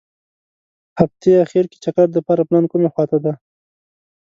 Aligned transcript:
هغتې 0.99 1.31
اخیر 1.45 1.65
کې 1.71 1.77
چکر 1.83 2.07
دپاره 2.17 2.41
پلان 2.47 2.65
کومې 2.71 2.89
خوا 2.93 3.05
ته 3.11 3.17
دي. 3.23 3.33